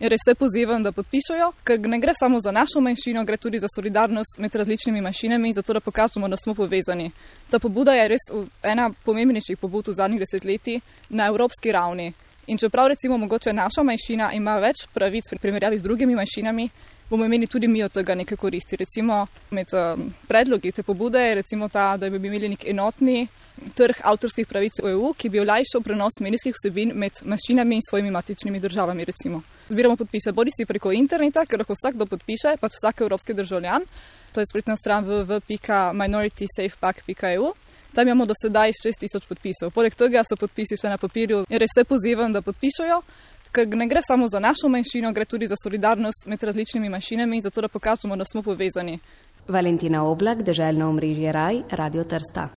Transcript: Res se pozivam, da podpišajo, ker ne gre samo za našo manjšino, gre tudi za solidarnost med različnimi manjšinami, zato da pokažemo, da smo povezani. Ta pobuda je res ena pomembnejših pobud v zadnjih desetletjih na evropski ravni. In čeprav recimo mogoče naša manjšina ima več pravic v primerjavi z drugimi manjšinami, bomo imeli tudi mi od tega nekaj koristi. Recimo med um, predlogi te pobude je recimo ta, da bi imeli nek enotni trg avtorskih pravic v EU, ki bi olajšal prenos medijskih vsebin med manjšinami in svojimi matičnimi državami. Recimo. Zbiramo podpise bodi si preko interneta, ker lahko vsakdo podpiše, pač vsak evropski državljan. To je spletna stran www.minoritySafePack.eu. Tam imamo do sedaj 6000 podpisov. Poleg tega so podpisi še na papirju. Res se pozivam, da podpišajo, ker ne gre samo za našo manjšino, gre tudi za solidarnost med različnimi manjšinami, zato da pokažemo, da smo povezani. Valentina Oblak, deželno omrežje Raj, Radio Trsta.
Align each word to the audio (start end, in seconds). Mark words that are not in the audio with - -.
Res 0.00 0.20
se 0.24 0.34
pozivam, 0.34 0.80
da 0.82 0.94
podpišajo, 0.96 1.50
ker 1.60 1.80
ne 1.84 1.98
gre 2.00 2.14
samo 2.16 2.38
za 2.40 2.48
našo 2.50 2.80
manjšino, 2.80 3.20
gre 3.28 3.36
tudi 3.36 3.58
za 3.60 3.68
solidarnost 3.68 4.38
med 4.38 4.54
različnimi 4.54 5.00
manjšinami, 5.00 5.52
zato 5.52 5.76
da 5.76 5.80
pokažemo, 5.80 6.28
da 6.28 6.36
smo 6.36 6.54
povezani. 6.54 7.10
Ta 7.50 7.58
pobuda 7.58 7.92
je 7.92 8.06
res 8.08 8.24
ena 8.62 8.88
pomembnejših 9.04 9.58
pobud 9.60 9.90
v 9.92 9.94
zadnjih 9.98 10.22
desetletjih 10.24 10.80
na 11.10 11.26
evropski 11.28 11.72
ravni. 11.72 12.14
In 12.46 12.58
čeprav 12.58 12.88
recimo 12.88 13.18
mogoče 13.18 13.52
naša 13.52 13.82
manjšina 13.82 14.32
ima 14.32 14.56
več 14.56 14.86
pravic 14.94 15.28
v 15.32 15.38
primerjavi 15.38 15.78
z 15.78 15.82
drugimi 15.82 16.16
manjšinami, 16.16 16.68
bomo 17.10 17.28
imeli 17.28 17.46
tudi 17.46 17.68
mi 17.68 17.84
od 17.84 17.92
tega 17.92 18.14
nekaj 18.14 18.40
koristi. 18.40 18.80
Recimo 18.80 19.26
med 19.50 19.68
um, 19.76 20.08
predlogi 20.28 20.72
te 20.72 20.82
pobude 20.82 21.20
je 21.20 21.34
recimo 21.44 21.68
ta, 21.68 21.96
da 21.96 22.08
bi 22.10 22.16
imeli 22.16 22.48
nek 22.48 22.64
enotni 22.64 23.28
trg 23.76 24.00
avtorskih 24.00 24.48
pravic 24.48 24.80
v 24.80 24.96
EU, 24.96 25.12
ki 25.12 25.28
bi 25.28 25.44
olajšal 25.44 25.84
prenos 25.84 26.22
medijskih 26.24 26.56
vsebin 26.56 26.96
med 26.96 27.20
manjšinami 27.20 27.76
in 27.76 27.88
svojimi 27.90 28.10
matičnimi 28.10 28.60
državami. 28.60 29.04
Recimo. 29.04 29.44
Zbiramo 29.70 29.96
podpise 29.96 30.32
bodi 30.32 30.50
si 30.50 30.66
preko 30.66 30.90
interneta, 30.90 31.46
ker 31.46 31.62
lahko 31.62 31.78
vsakdo 31.78 32.02
podpiše, 32.10 32.58
pač 32.58 32.74
vsak 32.74 33.06
evropski 33.06 33.30
državljan. 33.38 33.86
To 34.34 34.42
je 34.42 34.46
spletna 34.50 34.74
stran 34.76 35.06
www.minoritySafePack.eu. 35.06 37.54
Tam 37.94 38.08
imamo 38.08 38.26
do 38.26 38.34
sedaj 38.42 38.72
6000 38.72 39.28
podpisov. 39.28 39.70
Poleg 39.70 39.94
tega 39.94 40.22
so 40.26 40.36
podpisi 40.36 40.74
še 40.74 40.88
na 40.90 40.98
papirju. 40.98 41.44
Res 41.46 41.70
se 41.74 41.84
pozivam, 41.86 42.32
da 42.34 42.42
podpišajo, 42.42 43.02
ker 43.54 43.66
ne 43.78 43.86
gre 43.86 44.02
samo 44.02 44.26
za 44.30 44.38
našo 44.42 44.68
manjšino, 44.68 45.12
gre 45.14 45.24
tudi 45.24 45.46
za 45.46 45.54
solidarnost 45.62 46.26
med 46.26 46.42
različnimi 46.42 46.88
manjšinami, 46.90 47.40
zato 47.40 47.60
da 47.60 47.68
pokažemo, 47.68 48.16
da 48.16 48.24
smo 48.24 48.42
povezani. 48.42 48.98
Valentina 49.48 50.04
Oblak, 50.06 50.42
deželno 50.42 50.88
omrežje 50.90 51.32
Raj, 51.32 51.62
Radio 51.70 52.04
Trsta. 52.04 52.48